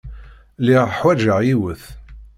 [0.61, 1.83] Lliɣ ḥwajeɣ yiwet.